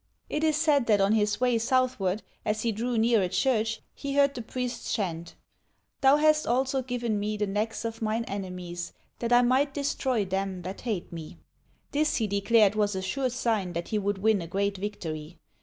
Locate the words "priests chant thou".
4.41-6.15